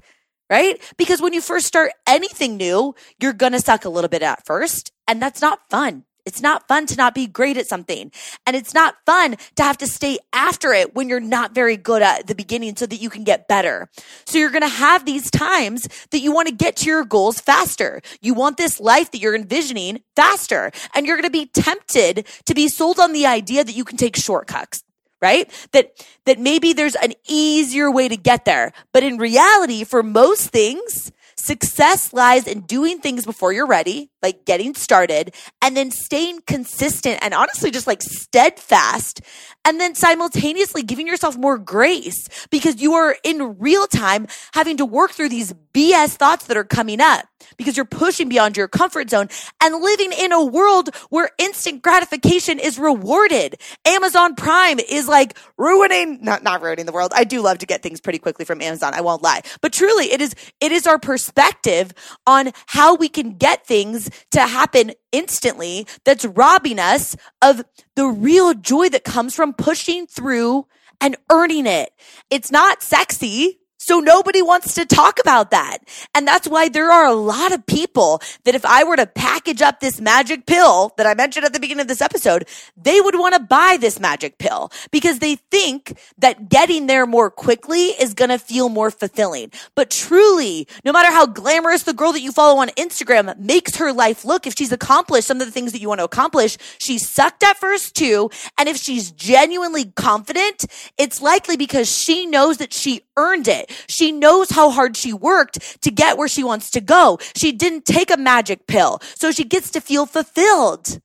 Right? 0.48 0.80
Because 0.96 1.20
when 1.20 1.32
you 1.32 1.40
first 1.40 1.66
start 1.66 1.90
anything 2.06 2.56
new, 2.56 2.94
you're 3.20 3.32
going 3.32 3.50
to 3.52 3.60
suck 3.60 3.84
a 3.84 3.88
little 3.88 4.08
bit 4.08 4.22
at 4.22 4.46
first. 4.46 4.92
And 5.08 5.20
that's 5.20 5.40
not 5.40 5.68
fun. 5.68 6.04
It's 6.26 6.42
not 6.42 6.66
fun 6.66 6.86
to 6.86 6.96
not 6.96 7.14
be 7.14 7.28
great 7.28 7.56
at 7.56 7.68
something. 7.68 8.10
And 8.44 8.56
it's 8.56 8.74
not 8.74 8.96
fun 9.06 9.36
to 9.54 9.62
have 9.62 9.78
to 9.78 9.86
stay 9.86 10.18
after 10.32 10.72
it 10.72 10.94
when 10.94 11.08
you're 11.08 11.20
not 11.20 11.54
very 11.54 11.76
good 11.76 12.02
at 12.02 12.26
the 12.26 12.34
beginning 12.34 12.74
so 12.76 12.84
that 12.84 13.00
you 13.00 13.08
can 13.08 13.22
get 13.22 13.46
better. 13.46 13.88
So 14.26 14.38
you're 14.38 14.50
going 14.50 14.62
to 14.62 14.68
have 14.68 15.06
these 15.06 15.30
times 15.30 15.88
that 16.10 16.18
you 16.18 16.32
want 16.32 16.48
to 16.48 16.54
get 16.54 16.76
to 16.78 16.86
your 16.86 17.04
goals 17.04 17.40
faster. 17.40 18.02
You 18.20 18.34
want 18.34 18.56
this 18.56 18.80
life 18.80 19.12
that 19.12 19.18
you're 19.18 19.36
envisioning 19.36 20.02
faster. 20.16 20.72
And 20.94 21.06
you're 21.06 21.16
going 21.16 21.24
to 21.24 21.30
be 21.30 21.46
tempted 21.46 22.26
to 22.46 22.54
be 22.54 22.66
sold 22.66 22.98
on 22.98 23.12
the 23.12 23.26
idea 23.26 23.62
that 23.62 23.76
you 23.76 23.84
can 23.84 23.96
take 23.96 24.16
shortcuts 24.16 24.82
right? 25.22 25.50
That, 25.72 26.04
that 26.26 26.38
maybe 26.38 26.74
there's 26.74 26.94
an 26.94 27.14
easier 27.26 27.90
way 27.90 28.06
to 28.06 28.18
get 28.18 28.44
there. 28.44 28.72
But 28.92 29.02
in 29.02 29.16
reality, 29.16 29.82
for 29.82 30.02
most 30.02 30.50
things, 30.50 31.10
Success 31.38 32.12
lies 32.12 32.46
in 32.48 32.62
doing 32.62 32.98
things 32.98 33.24
before 33.24 33.52
you're 33.52 33.66
ready, 33.66 34.10
like 34.26 34.44
getting 34.44 34.74
started, 34.74 35.32
and 35.62 35.76
then 35.76 35.92
staying 35.92 36.40
consistent 36.48 37.20
and 37.22 37.32
honestly 37.32 37.70
just 37.70 37.86
like 37.86 38.02
steadfast, 38.02 39.20
and 39.64 39.78
then 39.80 39.94
simultaneously 39.94 40.82
giving 40.82 41.06
yourself 41.06 41.36
more 41.36 41.58
grace 41.58 42.28
because 42.50 42.82
you 42.82 42.94
are 42.94 43.16
in 43.22 43.56
real 43.60 43.86
time 43.86 44.26
having 44.52 44.76
to 44.78 44.84
work 44.84 45.12
through 45.12 45.28
these 45.28 45.52
BS 45.72 46.16
thoughts 46.16 46.46
that 46.46 46.56
are 46.56 46.64
coming 46.64 47.00
up 47.00 47.26
because 47.56 47.76
you're 47.76 47.86
pushing 47.86 48.28
beyond 48.28 48.56
your 48.56 48.68
comfort 48.68 49.10
zone 49.10 49.28
and 49.62 49.82
living 49.82 50.12
in 50.12 50.32
a 50.32 50.44
world 50.44 50.94
where 51.10 51.30
instant 51.38 51.82
gratification 51.82 52.58
is 52.58 52.78
rewarded. 52.78 53.56
Amazon 53.84 54.34
Prime 54.34 54.78
is 54.80 55.06
like 55.06 55.38
ruining, 55.56 56.18
not, 56.22 56.42
not 56.42 56.62
ruining 56.62 56.86
the 56.86 56.92
world. 56.92 57.12
I 57.14 57.24
do 57.24 57.40
love 57.42 57.58
to 57.58 57.66
get 57.66 57.82
things 57.82 58.00
pretty 58.00 58.18
quickly 58.18 58.44
from 58.44 58.60
Amazon. 58.60 58.94
I 58.94 59.00
won't 59.00 59.22
lie, 59.22 59.42
but 59.60 59.72
truly 59.72 60.06
it 60.06 60.20
is, 60.20 60.34
it 60.60 60.72
is 60.72 60.86
our 60.86 60.98
perspective 60.98 61.92
on 62.26 62.52
how 62.66 62.94
we 62.94 63.08
can 63.08 63.36
get 63.36 63.66
things 63.66 64.10
to 64.32 64.40
happen 64.40 64.92
instantly 65.12 65.86
that's 66.04 66.24
robbing 66.24 66.78
us 66.78 67.16
of 67.42 67.62
the 67.94 68.06
real 68.06 68.54
joy 68.54 68.88
that 68.88 69.04
comes 69.04 69.34
from 69.34 69.52
pushing 69.52 70.06
through 70.06 70.66
and 71.00 71.16
earning 71.30 71.66
it. 71.66 71.90
It's 72.30 72.50
not 72.50 72.82
sexy. 72.82 73.60
So 73.86 74.00
nobody 74.00 74.42
wants 74.42 74.74
to 74.74 74.84
talk 74.84 75.20
about 75.20 75.52
that. 75.52 75.78
And 76.12 76.26
that's 76.26 76.48
why 76.48 76.68
there 76.68 76.90
are 76.90 77.06
a 77.06 77.14
lot 77.14 77.52
of 77.52 77.64
people 77.66 78.20
that 78.42 78.56
if 78.56 78.64
I 78.64 78.82
were 78.82 78.96
to 78.96 79.06
package 79.06 79.62
up 79.62 79.78
this 79.78 80.00
magic 80.00 80.44
pill 80.44 80.92
that 80.96 81.06
I 81.06 81.14
mentioned 81.14 81.46
at 81.46 81.52
the 81.52 81.60
beginning 81.60 81.82
of 81.82 81.86
this 81.86 82.02
episode, 82.02 82.48
they 82.76 83.00
would 83.00 83.14
want 83.14 83.34
to 83.34 83.40
buy 83.40 83.78
this 83.80 84.00
magic 84.00 84.38
pill 84.38 84.72
because 84.90 85.20
they 85.20 85.36
think 85.52 85.96
that 86.18 86.48
getting 86.48 86.88
there 86.88 87.06
more 87.06 87.30
quickly 87.30 87.90
is 87.90 88.12
going 88.12 88.30
to 88.30 88.40
feel 88.40 88.68
more 88.68 88.90
fulfilling. 88.90 89.52
But 89.76 89.92
truly, 89.92 90.66
no 90.84 90.90
matter 90.90 91.12
how 91.12 91.24
glamorous 91.24 91.84
the 91.84 91.94
girl 91.94 92.10
that 92.10 92.22
you 92.22 92.32
follow 92.32 92.58
on 92.60 92.70
Instagram 92.70 93.38
makes 93.38 93.76
her 93.76 93.92
life 93.92 94.24
look, 94.24 94.48
if 94.48 94.54
she's 94.58 94.72
accomplished 94.72 95.28
some 95.28 95.40
of 95.40 95.46
the 95.46 95.52
things 95.52 95.70
that 95.70 95.80
you 95.80 95.86
want 95.86 96.00
to 96.00 96.04
accomplish, 96.06 96.58
she 96.78 96.98
sucked 96.98 97.44
at 97.44 97.56
first 97.56 97.94
too. 97.94 98.30
And 98.58 98.68
if 98.68 98.78
she's 98.78 99.12
genuinely 99.12 99.92
confident, 99.94 100.64
it's 100.98 101.22
likely 101.22 101.56
because 101.56 101.88
she 101.88 102.26
knows 102.26 102.56
that 102.56 102.72
she 102.72 103.02
earned 103.16 103.46
it. 103.46 103.70
She 103.88 104.12
knows 104.12 104.50
how 104.50 104.70
hard 104.70 104.96
she 104.96 105.12
worked 105.14 105.82
to 105.82 105.90
get 105.90 106.18
where 106.18 106.28
she 106.28 106.44
wants 106.44 106.70
to 106.72 106.80
go. 106.80 107.18
She 107.36 107.52
didn't 107.52 107.86
take 107.86 108.10
a 108.10 108.18
magic 108.18 108.66
pill. 108.66 109.00
So 109.16 109.32
she 109.32 109.44
gets 109.44 109.70
to 109.72 109.80
feel 109.80 110.06
fulfilled. 110.06 111.00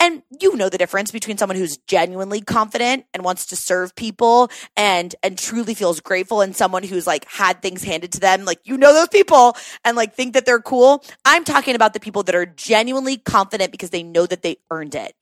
And 0.00 0.22
you 0.40 0.56
know 0.56 0.68
the 0.68 0.78
difference 0.78 1.12
between 1.12 1.38
someone 1.38 1.56
who's 1.58 1.78
genuinely 1.78 2.40
confident 2.42 3.06
and 3.14 3.24
wants 3.24 3.46
to 3.46 3.56
serve 3.56 3.96
people 3.96 4.50
and 4.76 5.14
and 5.22 5.38
truly 5.38 5.74
feels 5.74 6.00
grateful 6.00 6.42
and 6.42 6.56
someone 6.56 6.82
who's 6.84 7.06
like 7.06 7.26
had 7.30 7.62
things 7.62 7.84
handed 7.84 8.12
to 8.12 8.20
them. 8.20 8.44
Like 8.44 8.60
you 8.64 8.78
know 8.78 8.94
those 8.94 9.08
people 9.08 9.56
and 9.84 9.96
like 9.96 10.14
think 10.14 10.34
that 10.34 10.46
they're 10.46 10.60
cool. 10.62 11.04
I'm 11.24 11.44
talking 11.44 11.74
about 11.76 11.94
the 11.94 12.00
people 12.00 12.24
that 12.24 12.34
are 12.34 12.46
genuinely 12.46 13.18
confident 13.18 13.72
because 13.72 13.90
they 13.90 14.02
know 14.02 14.26
that 14.26 14.42
they 14.42 14.58
earned 14.70 14.94
it. 14.94 15.14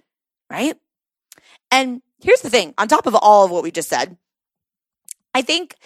right? 0.50 0.76
And 1.70 2.02
here's 2.20 2.42
the 2.42 2.50
thing 2.50 2.74
on 2.78 2.88
top 2.88 3.06
of 3.06 3.14
all 3.14 3.44
of 3.44 3.50
what 3.50 3.62
we 3.62 3.70
just 3.70 3.88
said, 3.88 4.16
I 5.34 5.42
think 5.42 5.76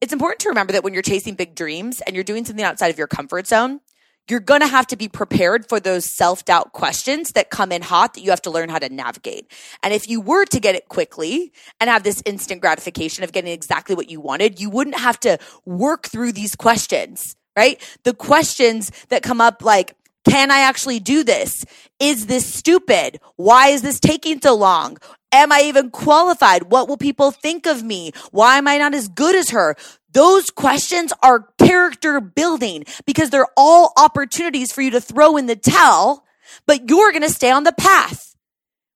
it's 0.00 0.12
important 0.12 0.40
to 0.40 0.48
remember 0.48 0.72
that 0.72 0.82
when 0.82 0.94
you're 0.94 1.02
chasing 1.02 1.34
big 1.34 1.54
dreams 1.54 2.00
and 2.02 2.14
you're 2.14 2.24
doing 2.24 2.44
something 2.44 2.64
outside 2.64 2.88
of 2.88 2.98
your 2.98 3.06
comfort 3.06 3.46
zone, 3.46 3.80
you're 4.28 4.40
going 4.40 4.60
to 4.60 4.66
have 4.66 4.86
to 4.86 4.96
be 4.96 5.08
prepared 5.08 5.68
for 5.68 5.80
those 5.80 6.04
self 6.04 6.44
doubt 6.44 6.72
questions 6.72 7.32
that 7.32 7.50
come 7.50 7.72
in 7.72 7.82
hot 7.82 8.14
that 8.14 8.22
you 8.22 8.30
have 8.30 8.42
to 8.42 8.50
learn 8.50 8.68
how 8.68 8.78
to 8.78 8.88
navigate. 8.88 9.50
And 9.82 9.92
if 9.92 10.08
you 10.08 10.20
were 10.20 10.44
to 10.46 10.60
get 10.60 10.74
it 10.74 10.88
quickly 10.88 11.52
and 11.80 11.90
have 11.90 12.04
this 12.04 12.22
instant 12.24 12.60
gratification 12.60 13.24
of 13.24 13.32
getting 13.32 13.52
exactly 13.52 13.94
what 13.94 14.08
you 14.08 14.20
wanted, 14.20 14.60
you 14.60 14.70
wouldn't 14.70 14.98
have 14.98 15.18
to 15.20 15.38
work 15.64 16.06
through 16.06 16.32
these 16.32 16.54
questions, 16.54 17.36
right? 17.56 17.80
The 18.04 18.14
questions 18.14 18.92
that 19.08 19.22
come 19.22 19.40
up 19.40 19.62
like, 19.62 19.96
can 20.28 20.50
I 20.50 20.60
actually 20.60 21.00
do 21.00 21.24
this? 21.24 21.64
Is 21.98 22.26
this 22.26 22.46
stupid? 22.46 23.18
Why 23.36 23.68
is 23.68 23.82
this 23.82 23.98
taking 23.98 24.40
so 24.40 24.54
long? 24.54 24.98
Am 25.32 25.52
I 25.52 25.62
even 25.62 25.90
qualified? 25.90 26.64
What 26.64 26.88
will 26.88 26.96
people 26.96 27.30
think 27.30 27.66
of 27.66 27.82
me? 27.82 28.12
Why 28.32 28.58
am 28.58 28.66
I 28.66 28.78
not 28.78 28.94
as 28.94 29.08
good 29.08 29.36
as 29.36 29.50
her? 29.50 29.76
Those 30.12 30.50
questions 30.50 31.12
are 31.22 31.48
character 31.58 32.20
building 32.20 32.84
because 33.06 33.30
they're 33.30 33.46
all 33.56 33.92
opportunities 33.96 34.72
for 34.72 34.82
you 34.82 34.90
to 34.90 35.00
throw 35.00 35.36
in 35.36 35.46
the 35.46 35.54
towel, 35.54 36.24
but 36.66 36.88
you're 36.88 37.12
going 37.12 37.22
to 37.22 37.30
stay 37.30 37.50
on 37.50 37.64
the 37.64 37.72
path. 37.72 38.26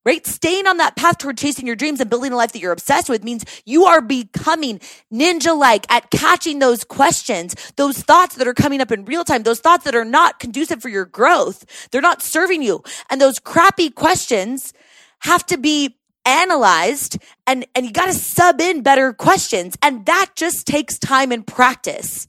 Right? 0.05 0.26
Staying 0.26 0.67
on 0.67 0.76
that 0.79 0.97
path 0.97 1.17
toward 1.17 1.38
chasing 1.38 1.67
your 1.67 1.76
dreams 1.76 1.99
and 1.99 2.11
building 2.11 2.33
a 2.33 2.37
life 2.37 2.53
that 2.53 2.59
you're 2.59 2.73
obsessed 2.73 3.09
with 3.09 3.25
means 3.25 3.47
you 3.64 3.87
are 3.87 4.03
becoming 4.03 4.79
ninja 5.11 5.59
like 5.59 5.91
at 5.91 6.11
catching 6.11 6.59
those 6.59 6.85
questions, 6.85 7.55
those 7.76 7.97
thoughts 8.03 8.35
that 8.35 8.47
are 8.47 8.53
coming 8.53 8.83
up 8.83 8.93
in 8.93 9.07
real 9.07 9.25
time, 9.25 9.45
those 9.45 9.61
thoughts 9.61 9.85
that 9.85 9.95
are 9.95 10.05
not 10.05 10.41
conducive 10.41 10.83
for 10.83 10.91
your 10.91 11.07
growth. 11.07 11.88
They're 11.91 12.03
not 12.03 12.21
serving 12.21 12.62
you. 12.62 12.83
And 13.09 13.19
those 13.19 13.38
crappy 13.38 13.88
questions 13.88 14.75
have 15.21 15.47
to 15.47 15.57
be 15.57 15.97
analyzed 16.25 17.19
and, 17.47 17.66
and 17.75 17.85
you 17.85 17.93
got 17.93 18.07
to 18.07 18.14
sub 18.14 18.61
in 18.61 18.83
better 18.83 19.12
questions. 19.12 19.76
And 19.83 20.07
that 20.07 20.33
just 20.37 20.66
takes 20.66 20.99
time 20.99 21.33
and 21.33 21.47
practice. 21.47 22.26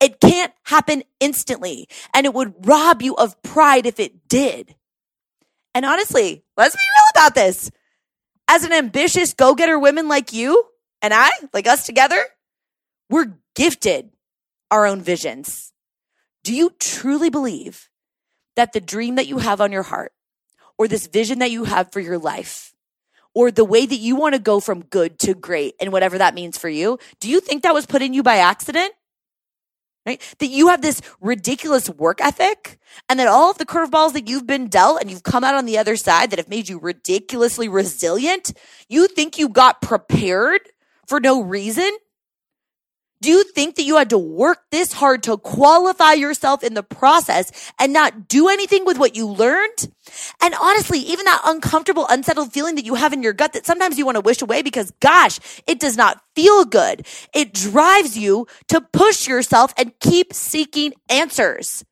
It 0.00 0.20
can't 0.20 0.52
happen 0.64 1.02
instantly 1.20 1.88
and 2.14 2.26
it 2.26 2.34
would 2.34 2.66
rob 2.66 3.02
you 3.02 3.14
of 3.16 3.40
pride 3.42 3.86
if 3.86 4.00
it 4.00 4.28
did. 4.28 4.74
And 5.74 5.84
honestly, 5.84 6.44
let's 6.56 6.76
be 6.76 6.80
real 6.80 7.22
about 7.22 7.34
this. 7.34 7.70
As 8.48 8.64
an 8.64 8.72
ambitious 8.72 9.32
go 9.32 9.54
getter 9.54 9.78
women 9.78 10.08
like 10.08 10.32
you 10.32 10.64
and 11.00 11.14
I, 11.14 11.30
like 11.52 11.66
us 11.66 11.86
together, 11.86 12.22
we're 13.08 13.38
gifted 13.54 14.10
our 14.70 14.86
own 14.86 15.00
visions. 15.00 15.72
Do 16.44 16.54
you 16.54 16.74
truly 16.78 17.30
believe 17.30 17.88
that 18.56 18.72
the 18.72 18.80
dream 18.80 19.14
that 19.14 19.26
you 19.26 19.38
have 19.38 19.60
on 19.60 19.72
your 19.72 19.82
heart 19.82 20.12
or 20.76 20.88
this 20.88 21.06
vision 21.06 21.38
that 21.38 21.50
you 21.50 21.64
have 21.64 21.92
for 21.92 22.00
your 22.00 22.18
life 22.18 22.71
or 23.34 23.50
the 23.50 23.64
way 23.64 23.86
that 23.86 23.96
you 23.96 24.16
want 24.16 24.34
to 24.34 24.40
go 24.40 24.60
from 24.60 24.84
good 24.84 25.18
to 25.20 25.34
great 25.34 25.74
and 25.80 25.92
whatever 25.92 26.18
that 26.18 26.34
means 26.34 26.58
for 26.58 26.68
you, 26.68 26.98
do 27.20 27.28
you 27.28 27.40
think 27.40 27.62
that 27.62 27.74
was 27.74 27.86
put 27.86 28.02
in 28.02 28.14
you 28.14 28.22
by 28.22 28.36
accident? 28.36 28.92
Right? 30.04 30.20
That 30.40 30.48
you 30.48 30.68
have 30.68 30.82
this 30.82 31.00
ridiculous 31.20 31.88
work 31.88 32.20
ethic 32.20 32.80
and 33.08 33.20
that 33.20 33.28
all 33.28 33.52
of 33.52 33.58
the 33.58 33.66
curveballs 33.66 34.14
that 34.14 34.28
you've 34.28 34.48
been 34.48 34.66
dealt 34.66 35.00
and 35.00 35.08
you've 35.08 35.22
come 35.22 35.44
out 35.44 35.54
on 35.54 35.64
the 35.64 35.78
other 35.78 35.96
side 35.96 36.30
that 36.30 36.40
have 36.40 36.48
made 36.48 36.68
you 36.68 36.80
ridiculously 36.80 37.68
resilient, 37.68 38.52
you 38.88 39.06
think 39.06 39.38
you 39.38 39.48
got 39.48 39.80
prepared 39.80 40.60
for 41.06 41.20
no 41.20 41.40
reason? 41.40 41.90
Do 43.22 43.30
you 43.30 43.44
think 43.44 43.76
that 43.76 43.84
you 43.84 43.98
had 43.98 44.10
to 44.10 44.18
work 44.18 44.64
this 44.72 44.92
hard 44.92 45.22
to 45.22 45.38
qualify 45.38 46.14
yourself 46.14 46.64
in 46.64 46.74
the 46.74 46.82
process 46.82 47.52
and 47.78 47.92
not 47.92 48.26
do 48.26 48.48
anything 48.48 48.84
with 48.84 48.98
what 48.98 49.14
you 49.14 49.28
learned? 49.28 49.92
And 50.42 50.54
honestly, 50.60 50.98
even 50.98 51.24
that 51.26 51.40
uncomfortable, 51.44 52.04
unsettled 52.10 52.52
feeling 52.52 52.74
that 52.74 52.84
you 52.84 52.96
have 52.96 53.12
in 53.12 53.22
your 53.22 53.32
gut 53.32 53.52
that 53.52 53.64
sometimes 53.64 53.96
you 53.96 54.04
want 54.04 54.16
to 54.16 54.22
wish 54.22 54.42
away 54.42 54.62
because 54.62 54.90
gosh, 54.98 55.38
it 55.68 55.78
does 55.78 55.96
not 55.96 56.20
feel 56.34 56.64
good. 56.64 57.06
It 57.32 57.54
drives 57.54 58.18
you 58.18 58.48
to 58.66 58.80
push 58.80 59.28
yourself 59.28 59.72
and 59.76 59.96
keep 60.00 60.34
seeking 60.34 60.92
answers. 61.08 61.84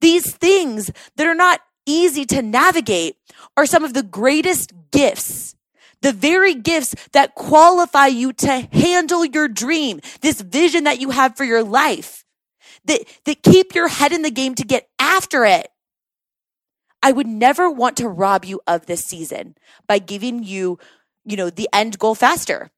These 0.00 0.34
things 0.34 0.90
that 1.16 1.26
are 1.26 1.34
not 1.34 1.60
easy 1.84 2.24
to 2.24 2.40
navigate 2.40 3.16
are 3.54 3.66
some 3.66 3.84
of 3.84 3.92
the 3.92 4.02
greatest 4.02 4.72
gifts 4.90 5.54
the 6.04 6.12
very 6.12 6.54
gifts 6.54 6.94
that 7.12 7.34
qualify 7.34 8.08
you 8.08 8.30
to 8.34 8.68
handle 8.70 9.24
your 9.24 9.48
dream, 9.48 10.00
this 10.20 10.42
vision 10.42 10.84
that 10.84 11.00
you 11.00 11.08
have 11.08 11.34
for 11.34 11.44
your 11.44 11.64
life, 11.64 12.26
that, 12.84 13.00
that 13.24 13.42
keep 13.42 13.74
your 13.74 13.88
head 13.88 14.12
in 14.12 14.20
the 14.20 14.30
game 14.30 14.54
to 14.54 14.64
get 14.64 14.86
after 14.98 15.46
it. 15.46 15.68
I 17.02 17.12
would 17.12 17.26
never 17.26 17.70
want 17.70 17.96
to 17.96 18.08
rob 18.08 18.44
you 18.44 18.60
of 18.66 18.84
this 18.84 19.02
season 19.02 19.56
by 19.88 19.98
giving 19.98 20.42
you, 20.42 20.78
you 21.24 21.38
know, 21.38 21.48
the 21.48 21.70
end 21.72 21.98
goal 21.98 22.14
faster. 22.14 22.70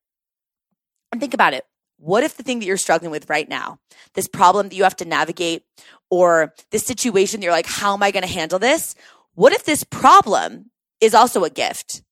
And 1.10 1.20
think 1.20 1.34
about 1.34 1.52
it. 1.52 1.64
What 1.98 2.22
if 2.22 2.36
the 2.36 2.44
thing 2.44 2.60
that 2.60 2.66
you're 2.66 2.76
struggling 2.76 3.10
with 3.10 3.28
right 3.28 3.48
now, 3.48 3.80
this 4.14 4.28
problem 4.28 4.68
that 4.68 4.76
you 4.76 4.84
have 4.84 4.96
to 4.96 5.04
navigate, 5.04 5.64
or 6.10 6.54
this 6.70 6.84
situation 6.84 7.40
that 7.40 7.44
you're 7.44 7.52
like, 7.52 7.66
how 7.66 7.94
am 7.94 8.04
I 8.04 8.12
going 8.12 8.24
to 8.24 8.32
handle 8.32 8.60
this? 8.60 8.94
What 9.34 9.52
if 9.52 9.64
this 9.64 9.82
problem 9.82 10.70
is 11.00 11.12
also 11.12 11.42
a 11.42 11.50
gift? 11.50 12.02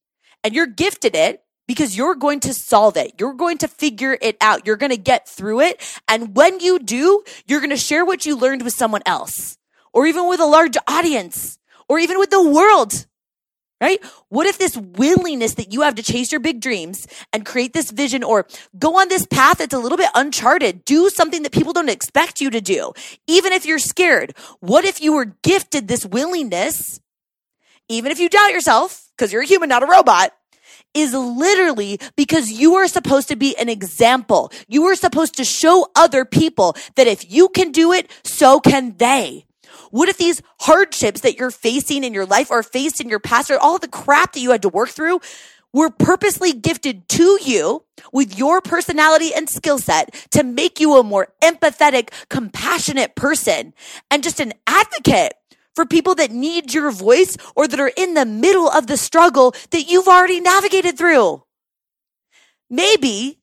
And 0.45 0.55
you're 0.55 0.67
gifted 0.67 1.17
it 1.17 1.43
because 1.67 1.97
you're 1.97 2.15
going 2.15 2.41
to 2.41 2.53
solve 2.53 2.97
it. 2.97 3.15
You're 3.19 3.35
going 3.35 3.59
to 3.59 3.69
figure 3.69 4.17
it 4.21 4.37
out. 4.41 4.67
You're 4.67 4.77
going 4.77 4.91
to 4.93 4.99
get 4.99 5.27
through 5.27 5.63
it. 5.63 5.83
And 6.07 6.37
when 6.37 6.61
you 6.61 6.79
do, 6.79 7.25
you're 7.47 7.61
going 7.61 7.71
to 7.71 7.77
share 7.77 8.05
what 8.05 8.27
you 8.27 8.37
learned 8.37 8.63
with 8.63 8.75
someone 8.75 9.03
else 9.07 9.57
or 9.93 10.07
even 10.07 10.29
with 10.29 10.41
a 10.41 10.47
large 10.47 10.77
audience 10.87 11.59
or 11.89 11.99
even 11.99 12.19
with 12.19 12.31
the 12.31 12.47
world. 12.47 13.07
Right? 13.81 14.03
What 14.29 14.47
if 14.47 14.57
this 14.57 14.77
willingness 14.77 15.55
that 15.55 15.73
you 15.73 15.83
have 15.83 15.97
to 15.97 16.03
chase 16.03 16.33
your 16.33 16.41
big 16.41 16.61
dreams 16.61 17.07
and 17.33 17.45
create 17.45 17.73
this 17.75 17.91
vision 17.91 18.23
or 18.23 18.47
go 18.79 18.99
on 19.01 19.09
this 19.09 19.27
path 19.27 19.59
that's 19.59 19.75
a 19.75 19.79
little 19.79 19.99
bit 19.99 20.11
uncharted, 20.15 20.85
do 20.85 21.11
something 21.11 21.43
that 21.43 21.53
people 21.53 21.73
don't 21.73 21.91
expect 21.91 22.41
you 22.41 22.51
to 22.51 22.63
do, 22.63 22.93
even 23.27 23.53
if 23.53 23.67
you're 23.67 23.79
scared? 23.79 24.35
What 24.61 24.85
if 24.85 25.03
you 25.03 25.13
were 25.13 25.35
gifted 25.43 25.89
this 25.89 26.07
willingness 26.07 27.01
even 27.89 28.11
if 28.11 28.19
you 28.19 28.29
doubt 28.29 28.53
yourself, 28.53 29.04
because 29.16 29.33
you're 29.33 29.42
a 29.42 29.47
human, 29.47 29.68
not 29.68 29.83
a 29.83 29.87
robot, 29.87 30.33
is 30.94 31.12
literally 31.12 31.99
because 32.16 32.50
you 32.50 32.75
are 32.75 32.88
supposed 32.88 33.28
to 33.28 33.37
be 33.37 33.56
an 33.56 33.68
example. 33.68 34.52
You 34.68 34.85
are 34.85 34.94
supposed 34.94 35.37
to 35.37 35.44
show 35.44 35.88
other 35.97 36.25
people 36.25 36.76
that 36.97 37.06
if 37.06 37.30
you 37.30 37.49
can 37.49 37.73
do 37.73 37.92
it, 37.92 38.11
so 38.23 38.61
can 38.61 38.97
they. 38.97 39.44
What 39.90 40.09
if 40.09 40.18
these 40.18 40.40
hardships 40.61 41.21
that 41.23 41.37
you're 41.37 41.50
facing 41.50 42.04
in 42.04 42.14
your 42.14 42.26
life 42.26 42.50
or 42.50 42.62
faced 42.62 43.00
in 43.00 43.09
your 43.09 43.21
past 43.21 43.50
or 43.50 43.59
all 43.59 43.78
the 43.78 43.88
crap 43.88 44.33
that 44.33 44.40
you 44.40 44.50
had 44.50 44.62
to 44.62 44.68
work 44.68 44.90
through 44.90 45.21
were 45.73 45.90
purposely 45.90 46.52
gifted 46.52 47.09
to 47.09 47.38
you 47.42 47.83
with 48.12 48.38
your 48.38 48.61
personality 48.61 49.35
and 49.35 49.50
skill 49.50 49.78
set 49.78 50.14
to 50.30 50.44
make 50.44 50.78
you 50.78 50.97
a 50.97 51.02
more 51.02 51.28
empathetic, 51.42 52.11
compassionate 52.28 53.16
person 53.16 53.75
and 54.11 54.23
just 54.23 54.38
an 54.38 54.52
advocate 54.68 55.35
for 55.75 55.85
people 55.85 56.14
that 56.16 56.31
need 56.31 56.73
your 56.73 56.90
voice 56.90 57.37
or 57.54 57.66
that 57.69 57.81
are 57.81 57.93
in 57.97 58.14
the 58.14 58.25
middle 58.26 58.69
of 58.69 58.87
the 58.87 58.97
struggle 58.97 59.54
that 59.71 59.90
you've 59.90 60.09
already 60.09 60.40
navigated 60.40 60.97
through. 60.97 61.43
Maybe 62.71 63.38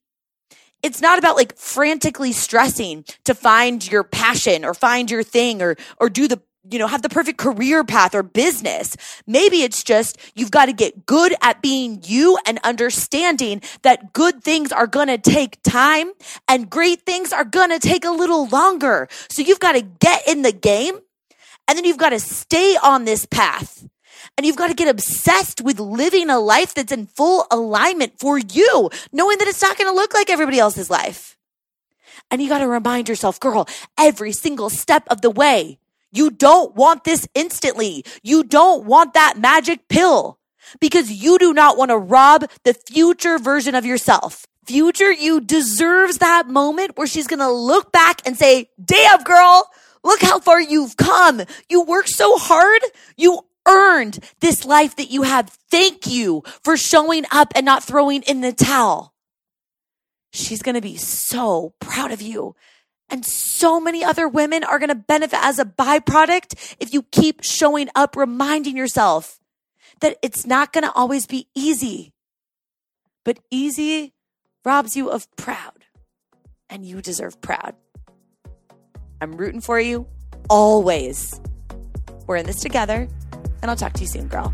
it's 0.83 1.01
not 1.01 1.19
about 1.19 1.35
like 1.35 1.55
frantically 1.57 2.31
stressing 2.31 3.05
to 3.25 3.35
find 3.35 3.89
your 3.89 4.03
passion 4.03 4.65
or 4.65 4.73
find 4.73 5.11
your 5.11 5.23
thing 5.23 5.61
or, 5.61 5.75
or 5.99 6.09
do 6.09 6.27
the, 6.27 6.41
you 6.69 6.79
know, 6.79 6.87
have 6.87 7.01
the 7.01 7.09
perfect 7.09 7.37
career 7.37 7.83
path 7.83 8.15
or 8.15 8.23
business. 8.23 8.97
Maybe 9.27 9.61
it's 9.61 9.83
just 9.83 10.17
you've 10.35 10.51
got 10.51 10.65
to 10.65 10.73
get 10.73 11.05
good 11.05 11.35
at 11.41 11.61
being 11.61 12.01
you 12.03 12.37
and 12.47 12.59
understanding 12.63 13.61
that 13.83 14.13
good 14.13 14.43
things 14.43 14.71
are 14.71 14.87
going 14.87 15.07
to 15.07 15.17
take 15.17 15.61
time 15.63 16.11
and 16.47 16.69
great 16.69 17.01
things 17.05 17.31
are 17.31 17.45
going 17.45 17.69
to 17.69 17.79
take 17.79 18.05
a 18.05 18.11
little 18.11 18.47
longer. 18.47 19.07
So 19.29 19.43
you've 19.43 19.59
got 19.59 19.73
to 19.73 19.81
get 19.81 20.27
in 20.27 20.41
the 20.41 20.51
game 20.51 20.99
and 21.71 21.77
then 21.77 21.85
you've 21.85 21.97
got 21.97 22.09
to 22.09 22.19
stay 22.19 22.75
on 22.83 23.05
this 23.05 23.25
path. 23.25 23.87
And 24.35 24.45
you've 24.45 24.57
got 24.57 24.67
to 24.67 24.73
get 24.73 24.89
obsessed 24.89 25.61
with 25.61 25.79
living 25.79 26.29
a 26.29 26.37
life 26.37 26.73
that's 26.73 26.91
in 26.91 27.05
full 27.05 27.47
alignment 27.49 28.19
for 28.19 28.37
you, 28.37 28.89
knowing 29.13 29.37
that 29.37 29.47
it's 29.47 29.61
not 29.61 29.77
going 29.77 29.89
to 29.89 29.95
look 29.95 30.13
like 30.13 30.29
everybody 30.29 30.59
else's 30.59 30.89
life. 30.89 31.37
And 32.29 32.41
you 32.41 32.49
got 32.49 32.59
to 32.59 32.67
remind 32.67 33.07
yourself, 33.07 33.39
girl, 33.39 33.69
every 33.97 34.33
single 34.33 34.69
step 34.69 35.07
of 35.07 35.21
the 35.21 35.29
way, 35.29 35.79
you 36.11 36.29
don't 36.29 36.75
want 36.75 37.05
this 37.05 37.25
instantly. 37.35 38.03
You 38.21 38.43
don't 38.43 38.83
want 38.83 39.13
that 39.13 39.35
magic 39.37 39.87
pill 39.87 40.39
because 40.81 41.09
you 41.09 41.39
do 41.39 41.53
not 41.53 41.77
want 41.77 41.91
to 41.91 41.97
rob 41.97 42.49
the 42.65 42.73
future 42.73 43.39
version 43.39 43.75
of 43.75 43.85
yourself. 43.85 44.45
Future 44.65 45.13
you 45.13 45.39
deserves 45.39 46.17
that 46.17 46.49
moment 46.49 46.97
where 46.97 47.07
she's 47.07 47.27
going 47.27 47.39
to 47.39 47.49
look 47.49 47.93
back 47.93 48.21
and 48.25 48.37
say, 48.37 48.69
damn 48.83 49.23
girl, 49.23 49.69
Look 50.03 50.21
how 50.21 50.39
far 50.39 50.59
you've 50.59 50.97
come. 50.97 51.41
You 51.69 51.83
worked 51.83 52.09
so 52.09 52.37
hard. 52.37 52.81
You 53.15 53.41
earned 53.67 54.19
this 54.39 54.65
life 54.65 54.95
that 54.95 55.11
you 55.11 55.23
have. 55.23 55.49
Thank 55.69 56.07
you 56.07 56.43
for 56.63 56.75
showing 56.75 57.25
up 57.31 57.53
and 57.55 57.65
not 57.65 57.83
throwing 57.83 58.23
in 58.23 58.41
the 58.41 58.53
towel. 58.53 59.13
She's 60.33 60.61
going 60.61 60.75
to 60.75 60.81
be 60.81 60.97
so 60.97 61.73
proud 61.79 62.11
of 62.11 62.21
you. 62.21 62.55
And 63.09 63.25
so 63.25 63.81
many 63.81 64.03
other 64.03 64.27
women 64.27 64.63
are 64.63 64.79
going 64.79 64.89
to 64.89 64.95
benefit 64.95 65.39
as 65.41 65.59
a 65.59 65.65
byproduct 65.65 66.75
if 66.79 66.93
you 66.93 67.03
keep 67.03 67.43
showing 67.43 67.89
up, 67.93 68.15
reminding 68.15 68.77
yourself 68.77 69.39
that 69.99 70.17
it's 70.21 70.45
not 70.45 70.71
going 70.71 70.85
to 70.85 70.91
always 70.93 71.27
be 71.27 71.47
easy. 71.53 72.13
But 73.25 73.39
easy 73.51 74.13
robs 74.63 74.95
you 74.95 75.09
of 75.09 75.27
proud, 75.35 75.85
and 76.69 76.85
you 76.85 77.01
deserve 77.01 77.41
proud. 77.41 77.75
I'm 79.21 79.37
rooting 79.37 79.61
for 79.61 79.79
you 79.79 80.07
always. 80.49 81.39
We're 82.25 82.37
in 82.37 82.45
this 82.47 82.59
together, 82.59 83.07
and 83.61 83.69
I'll 83.69 83.77
talk 83.77 83.93
to 83.93 84.01
you 84.01 84.07
soon, 84.07 84.27
girl. 84.27 84.53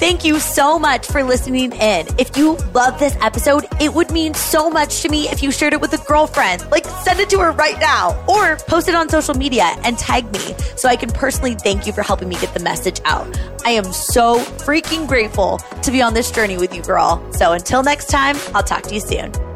Thank 0.00 0.24
you 0.24 0.40
so 0.40 0.78
much 0.78 1.06
for 1.06 1.22
listening 1.22 1.72
in. 1.72 2.06
If 2.18 2.34
you 2.34 2.56
love 2.72 2.98
this 2.98 3.14
episode, 3.20 3.66
it 3.78 3.92
would 3.92 4.10
mean 4.10 4.32
so 4.32 4.70
much 4.70 5.02
to 5.02 5.10
me 5.10 5.28
if 5.28 5.42
you 5.42 5.52
shared 5.52 5.74
it 5.74 5.80
with 5.82 5.92
a 5.92 6.02
girlfriend. 6.08 6.66
Like, 6.70 6.86
send 6.86 7.20
it 7.20 7.28
to 7.28 7.38
her 7.40 7.52
right 7.52 7.78
now 7.78 8.24
or 8.26 8.56
post 8.66 8.88
it 8.88 8.94
on 8.94 9.10
social 9.10 9.34
media 9.34 9.76
and 9.84 9.98
tag 9.98 10.32
me 10.32 10.54
so 10.74 10.88
I 10.88 10.96
can 10.96 11.10
personally 11.10 11.54
thank 11.54 11.86
you 11.86 11.92
for 11.92 12.00
helping 12.00 12.30
me 12.30 12.36
get 12.36 12.54
the 12.54 12.60
message 12.60 13.02
out. 13.04 13.38
I 13.66 13.72
am 13.72 13.84
so 13.92 14.38
freaking 14.38 15.06
grateful 15.06 15.58
to 15.58 15.90
be 15.90 16.00
on 16.00 16.14
this 16.14 16.30
journey 16.30 16.56
with 16.56 16.74
you, 16.74 16.80
girl. 16.80 17.22
So 17.34 17.52
until 17.52 17.82
next 17.82 18.06
time, 18.06 18.36
I'll 18.54 18.62
talk 18.62 18.84
to 18.84 18.94
you 18.94 19.00
soon. 19.00 19.49